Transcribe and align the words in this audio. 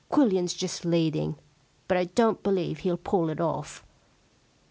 Quillian's 0.09 0.55
just 0.55 0.83
leading, 0.83 1.35
but 1.87 1.95
I 1.95 2.05
don't 2.05 2.41
believe 2.41 2.79
he'll 2.79 2.97
pull 2.97 3.29
it 3.29 3.39
off. 3.39 3.85